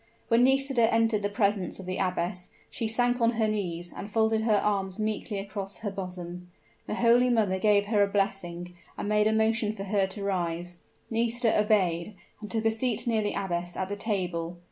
When 0.29 0.43
Nisida 0.45 0.91
entered 0.91 1.21
the 1.21 1.29
presence 1.29 1.79
of 1.79 1.85
the 1.85 1.99
abbess, 1.99 2.49
she 2.71 2.87
sank 2.87 3.21
on 3.21 3.33
her 3.33 3.47
knees, 3.47 3.93
and 3.95 4.09
folded 4.09 4.41
her 4.45 4.55
arms 4.57 4.99
meekly 4.99 5.37
across 5.37 5.77
her 5.85 5.91
bosom. 5.91 6.49
The 6.87 6.95
holy 6.95 7.29
mother 7.29 7.59
gave 7.59 7.85
her 7.85 8.01
a 8.01 8.07
blessing, 8.07 8.73
and 8.97 9.07
made 9.07 9.27
a 9.27 9.31
motion 9.31 9.73
for 9.73 9.83
her 9.83 10.07
to 10.07 10.23
rise. 10.23 10.79
Nisida 11.11 11.55
obeyed, 11.55 12.15
and 12.41 12.49
took 12.49 12.65
a 12.65 12.71
seat 12.71 13.05
near 13.05 13.21
the 13.21 13.35
abbess 13.35 13.77
at 13.77 13.89
the 13.89 13.95
table. 13.95 14.57